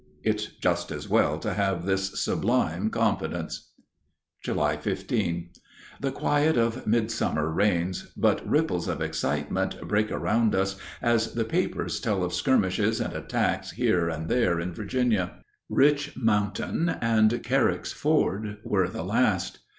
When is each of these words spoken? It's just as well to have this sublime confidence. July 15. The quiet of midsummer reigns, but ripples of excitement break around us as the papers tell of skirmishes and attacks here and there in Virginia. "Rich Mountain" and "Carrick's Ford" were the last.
It's 0.23 0.47
just 0.47 0.91
as 0.91 1.07
well 1.07 1.37
to 1.37 1.53
have 1.53 1.85
this 1.85 2.19
sublime 2.19 2.89
confidence. 2.89 3.69
July 4.43 4.77
15. 4.77 5.51
The 5.99 6.11
quiet 6.11 6.57
of 6.57 6.87
midsummer 6.87 7.47
reigns, 7.51 8.11
but 8.17 8.41
ripples 8.49 8.87
of 8.87 8.99
excitement 8.99 9.79
break 9.87 10.11
around 10.11 10.55
us 10.55 10.75
as 11.03 11.33
the 11.35 11.45
papers 11.45 11.99
tell 11.99 12.23
of 12.23 12.33
skirmishes 12.33 12.99
and 12.99 13.13
attacks 13.13 13.69
here 13.73 14.09
and 14.09 14.27
there 14.27 14.59
in 14.59 14.73
Virginia. 14.73 15.33
"Rich 15.69 16.17
Mountain" 16.17 16.89
and 16.99 17.43
"Carrick's 17.43 17.91
Ford" 17.91 18.57
were 18.63 18.87
the 18.87 19.03
last. 19.03 19.59